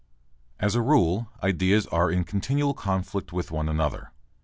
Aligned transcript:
As 0.59 0.73
a 0.73 0.81
rule 0.81 1.29
ideas 1.43 1.85
are 1.91 2.09
in 2.09 2.23
continual 2.23 2.73
conflict 2.73 3.31
with 3.31 3.51
one 3.51 3.69
another. 3.69 4.09